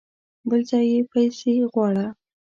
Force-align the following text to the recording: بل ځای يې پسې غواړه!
بل 0.49 0.61
ځای 0.69 0.85
يې 0.93 1.01
پسې 1.11 1.53
غواړه! 1.71 2.05